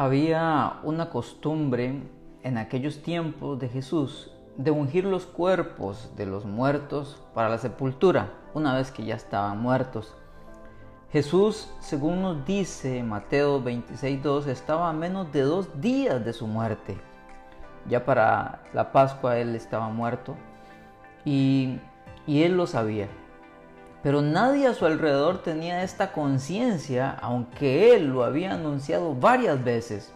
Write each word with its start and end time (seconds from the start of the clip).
Había 0.00 0.80
una 0.82 1.10
costumbre 1.10 2.04
en 2.42 2.56
aquellos 2.56 3.02
tiempos 3.02 3.58
de 3.58 3.68
Jesús 3.68 4.32
de 4.56 4.70
ungir 4.70 5.04
los 5.04 5.26
cuerpos 5.26 6.16
de 6.16 6.24
los 6.24 6.46
muertos 6.46 7.22
para 7.34 7.50
la 7.50 7.58
sepultura, 7.58 8.32
una 8.54 8.74
vez 8.74 8.90
que 8.90 9.04
ya 9.04 9.14
estaban 9.14 9.60
muertos. 9.60 10.16
Jesús, 11.12 11.70
según 11.80 12.22
nos 12.22 12.46
dice 12.46 13.02
Mateo 13.02 13.62
26.2, 13.62 14.46
estaba 14.46 14.88
a 14.88 14.94
menos 14.94 15.30
de 15.32 15.42
dos 15.42 15.82
días 15.82 16.24
de 16.24 16.32
su 16.32 16.46
muerte. 16.46 16.96
Ya 17.86 18.06
para 18.06 18.62
la 18.72 18.92
Pascua 18.92 19.36
él 19.36 19.54
estaba 19.54 19.90
muerto 19.90 20.34
y, 21.26 21.78
y 22.26 22.44
él 22.44 22.56
lo 22.56 22.66
sabía. 22.66 23.08
Pero 24.02 24.22
nadie 24.22 24.66
a 24.66 24.74
su 24.74 24.86
alrededor 24.86 25.42
tenía 25.42 25.82
esta 25.82 26.12
conciencia, 26.12 27.16
aunque 27.20 27.94
él 27.94 28.06
lo 28.08 28.24
había 28.24 28.54
anunciado 28.54 29.14
varias 29.14 29.62
veces. 29.62 30.12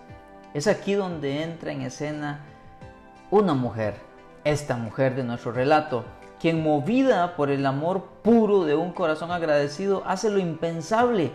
Es 0.55 0.67
aquí 0.67 0.95
donde 0.95 1.43
entra 1.43 1.73
en 1.73 1.83
escena 1.83 2.41
una 3.31 3.55
mujer, 3.55 3.97
esta 4.45 4.77
mujer 4.77 5.17
de 5.17 5.25
nuestro 5.25 5.53
relato, 5.53 6.05
quien 6.41 6.63
movida 6.63 7.37
por 7.37 7.51
el 7.51 7.67
amor 7.67 8.05
puro 8.23 8.65
de 8.65 8.75
un 8.75 8.93
corazón 8.93 9.31
agradecido 9.31 10.03
hace 10.07 10.31
lo 10.31 10.39
impensable, 10.39 11.33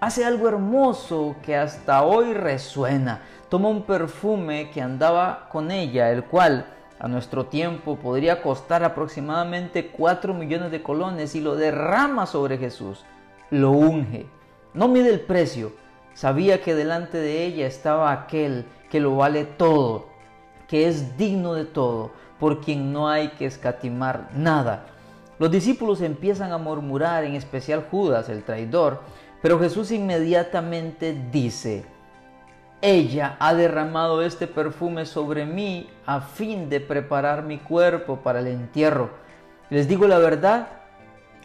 hace 0.00 0.24
algo 0.24 0.48
hermoso 0.48 1.36
que 1.42 1.56
hasta 1.56 2.02
hoy 2.02 2.32
resuena, 2.32 3.22
toma 3.48 3.68
un 3.68 3.82
perfume 3.82 4.70
que 4.70 4.82
andaba 4.82 5.48
con 5.50 5.70
ella, 5.70 6.10
el 6.10 6.24
cual 6.24 6.66
a 6.98 7.08
nuestro 7.08 7.46
tiempo 7.46 7.96
podría 7.96 8.42
costar 8.42 8.84
aproximadamente 8.84 9.88
4 9.88 10.34
millones 10.34 10.70
de 10.70 10.82
colones 10.82 11.34
y 11.34 11.40
lo 11.40 11.56
derrama 11.56 12.26
sobre 12.26 12.58
Jesús, 12.58 13.04
lo 13.50 13.70
unge, 13.72 14.26
no 14.74 14.88
mide 14.88 15.10
el 15.10 15.20
precio, 15.20 15.72
sabía 16.14 16.62
que 16.62 16.74
delante 16.74 17.18
de 17.18 17.44
ella 17.44 17.66
estaba 17.66 18.12
aquel 18.12 18.64
que 18.90 19.00
lo 19.00 19.16
vale 19.16 19.44
todo, 19.44 20.06
que 20.68 20.88
es 20.88 21.16
digno 21.16 21.54
de 21.54 21.64
todo, 21.64 22.12
por 22.38 22.60
quien 22.60 22.92
no 22.92 23.08
hay 23.08 23.28
que 23.28 23.46
escatimar 23.46 24.30
nada. 24.34 24.86
Los 25.38 25.50
discípulos 25.50 26.00
empiezan 26.00 26.52
a 26.52 26.58
murmurar, 26.58 27.24
en 27.24 27.34
especial 27.34 27.86
Judas, 27.90 28.28
el 28.28 28.42
traidor, 28.42 29.02
pero 29.42 29.58
Jesús 29.58 29.90
inmediatamente 29.90 31.16
dice, 31.30 31.84
ella 32.82 33.36
ha 33.40 33.54
derramado 33.54 34.22
este 34.22 34.46
perfume 34.46 35.06
sobre 35.06 35.46
mí 35.46 35.88
a 36.04 36.20
fin 36.20 36.68
de 36.68 36.80
preparar 36.80 37.42
mi 37.42 37.58
cuerpo 37.58 38.16
para 38.16 38.40
el 38.40 38.48
entierro. 38.48 39.10
Les 39.70 39.88
digo 39.88 40.06
la 40.06 40.18
verdad, 40.18 40.68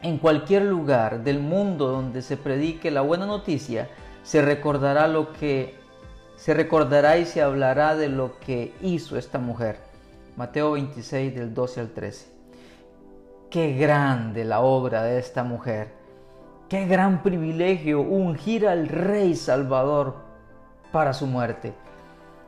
en 0.01 0.17
cualquier 0.17 0.63
lugar 0.63 1.23
del 1.23 1.39
mundo 1.39 1.87
donde 1.87 2.21
se 2.21 2.37
predique 2.37 2.91
la 2.91 3.01
buena 3.01 3.25
noticia, 3.25 3.89
se 4.23 4.41
recordará 4.41 5.07
lo 5.07 5.33
que 5.33 5.79
se 6.35 6.53
recordará 6.53 7.17
y 7.17 7.25
se 7.25 7.41
hablará 7.41 7.95
de 7.95 8.09
lo 8.09 8.39
que 8.39 8.73
hizo 8.81 9.17
esta 9.17 9.37
mujer. 9.37 9.77
Mateo 10.35 10.71
26 10.71 11.35
del 11.35 11.53
12 11.53 11.79
al 11.79 11.89
13. 11.89 12.31
Qué 13.51 13.73
grande 13.73 14.43
la 14.43 14.61
obra 14.61 15.03
de 15.03 15.19
esta 15.19 15.43
mujer. 15.43 15.89
Qué 16.67 16.87
gran 16.87 17.21
privilegio 17.21 18.01
ungir 18.01 18.67
al 18.67 18.87
Rey 18.87 19.35
Salvador 19.35 20.30
para 20.91 21.13
su 21.13 21.27
muerte. 21.27 21.73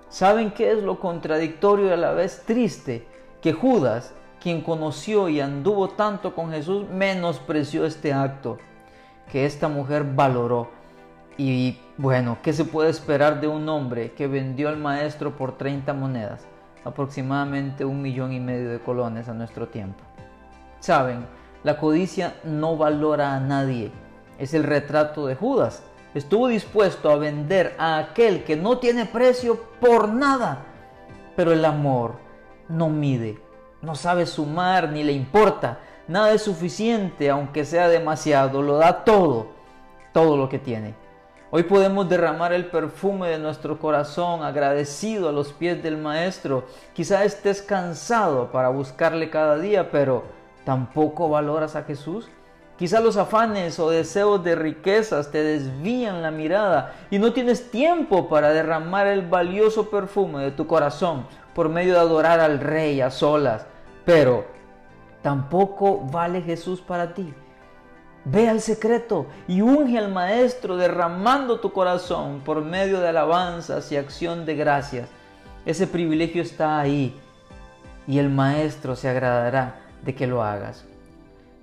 ¿Saben 0.10 0.52
qué 0.52 0.72
es 0.72 0.84
lo 0.84 1.00
contradictorio 1.00 1.88
y 1.88 1.92
a 1.92 1.98
la 1.98 2.12
vez 2.12 2.44
triste? 2.46 3.08
Que 3.42 3.54
Judas, 3.54 4.14
quien 4.40 4.62
conoció 4.62 5.28
y 5.30 5.40
anduvo 5.42 5.90
tanto 5.90 6.36
con 6.36 6.52
Jesús, 6.52 6.88
menospreció 6.90 7.86
este 7.86 8.14
acto 8.14 8.58
que 9.32 9.46
esta 9.46 9.68
mujer 9.68 10.04
valoró. 10.04 10.70
Y 11.38 11.80
bueno, 11.98 12.38
¿qué 12.44 12.54
se 12.54 12.66
puede 12.66 12.90
esperar 12.90 13.42
de 13.42 13.48
un 13.48 13.68
hombre 13.68 14.12
que 14.12 14.28
vendió 14.28 14.70
al 14.70 14.78
maestro 14.78 15.36
por 15.36 15.58
30 15.58 15.94
monedas? 15.94 16.46
Aproximadamente 16.86 17.86
un 17.86 18.02
millón 18.02 18.34
y 18.34 18.40
medio 18.40 18.70
de 18.70 18.80
colones 18.80 19.30
a 19.30 19.34
nuestro 19.34 19.70
tiempo. 19.70 20.04
Saben, 20.80 21.26
la 21.64 21.78
codicia 21.78 22.36
no 22.44 22.78
valora 22.78 23.34
a 23.34 23.40
nadie. 23.40 23.92
Es 24.38 24.54
el 24.54 24.64
retrato 24.64 25.26
de 25.26 25.36
Judas 25.36 25.82
estuvo 26.14 26.48
dispuesto 26.48 27.10
a 27.10 27.18
vender 27.18 27.76
a 27.78 27.98
aquel 27.98 28.44
que 28.44 28.56
no 28.56 28.78
tiene 28.78 29.06
precio 29.06 29.60
por 29.80 30.10
nada. 30.10 30.66
Pero 31.36 31.52
el 31.52 31.66
amor 31.66 32.16
no 32.70 32.90
mide, 32.90 33.40
no 33.82 33.96
sabe 33.96 34.26
sumar 34.26 34.90
ni 34.90 35.04
le 35.04 35.14
importa. 35.14 35.80
Nada 36.08 36.34
es 36.34 36.42
suficiente, 36.42 37.30
aunque 37.30 37.66
sea 37.66 37.88
demasiado, 37.88 38.62
lo 38.62 38.78
da 38.78 39.04
todo, 39.04 39.48
todo 40.12 40.38
lo 40.38 40.50
que 40.50 40.60
tiene. 40.60 40.96
Hoy 41.56 41.64
podemos 41.64 42.10
derramar 42.10 42.52
el 42.52 42.66
perfume 42.66 43.30
de 43.30 43.38
nuestro 43.38 43.78
corazón 43.78 44.44
agradecido 44.44 45.30
a 45.30 45.32
los 45.32 45.54
pies 45.54 45.84
del 45.84 45.98
Maestro. 45.98 46.66
Quizá 46.94 47.24
estés 47.26 47.62
cansado 47.62 48.52
para 48.52 48.70
buscarle 48.70 49.30
cada 49.30 49.58
día, 49.58 49.92
pero 49.92 50.24
¿tampoco 50.66 51.30
valoras 51.30 51.76
a 51.76 51.84
Jesús? 51.84 52.28
Quizá 52.78 53.00
los 53.00 53.18
afanes 53.18 53.80
o 53.80 53.92
deseos 53.92 54.44
de 54.44 54.56
riquezas 54.56 55.30
te 55.30 55.44
desvían 55.44 56.24
la 56.24 56.32
mirada 56.32 56.96
y 57.12 57.20
no 57.20 57.32
tienes 57.32 57.70
tiempo 57.70 58.28
para 58.28 58.50
derramar 58.50 59.06
el 59.06 59.22
valioso 59.22 59.92
perfume 59.92 60.44
de 60.44 60.52
tu 60.52 60.66
corazón 60.66 61.28
por 61.54 61.70
medio 61.70 61.94
de 61.94 62.00
adorar 62.00 62.40
al 62.40 62.60
Rey 62.60 63.00
a 63.00 63.12
solas. 63.12 63.68
Pero 64.06 64.46
tampoco 65.22 66.00
vale 66.12 66.42
Jesús 66.42 66.82
para 66.82 67.14
ti. 67.14 67.32
Ve 68.26 68.50
al 68.50 68.60
secreto 68.60 69.28
y 69.48 69.62
unge 69.62 69.98
al 69.98 70.12
Maestro 70.12 70.76
derramando 70.76 71.60
tu 71.60 71.72
corazón 71.74 72.42
por 72.44 72.62
medio 72.62 73.02
de 73.02 73.10
alabanzas 73.10 73.92
y 73.92 73.98
acción 73.98 74.46
de 74.46 74.56
gracias. 74.56 75.10
Ese 75.66 75.86
privilegio 75.88 76.42
está 76.42 76.80
ahí 76.80 77.16
y 78.08 78.18
el 78.18 78.30
Maestro 78.30 78.96
se 78.96 79.10
agradará 79.10 79.76
de 80.02 80.16
que 80.16 80.26
lo 80.26 80.42
hagas. 80.42 80.86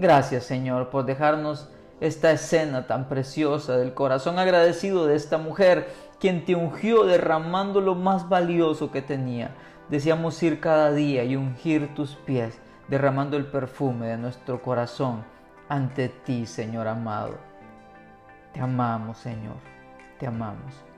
Gracias 0.01 0.45
Señor 0.45 0.89
por 0.89 1.05
dejarnos 1.05 1.69
esta 2.01 2.33
escena 2.33 2.87
tan 2.87 3.07
preciosa 3.07 3.77
del 3.77 3.93
corazón 3.93 4.39
agradecido 4.39 5.07
de 5.07 5.15
esta 5.15 5.37
mujer, 5.37 5.91
quien 6.19 6.47
te 6.47 6.55
ungió 6.55 7.05
derramando 7.05 7.83
lo 7.83 7.95
más 7.95 8.27
valioso 8.27 8.91
que 8.91 9.03
tenía. 9.03 9.51
Deseamos 9.91 10.43
ir 10.43 10.59
cada 10.59 10.91
día 10.91 11.25
y 11.25 11.37
ungir 11.37 11.95
tus 11.95 12.17
pies, 12.17 12.59
derramando 12.89 13.37
el 13.37 13.45
perfume 13.45 14.07
de 14.07 14.17
nuestro 14.17 14.63
corazón 14.63 15.23
ante 15.69 16.09
ti, 16.09 16.47
Señor 16.47 16.89
amado. 16.89 17.37
Te 18.55 18.61
amamos, 18.61 19.19
Señor, 19.19 19.57
te 20.19 20.27
amamos. 20.27 20.90